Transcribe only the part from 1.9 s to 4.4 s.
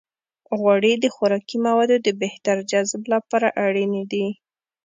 د بهتر جذب لپاره اړینې دي.